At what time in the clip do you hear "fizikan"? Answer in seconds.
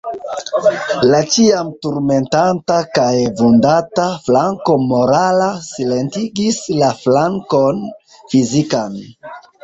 8.33-8.97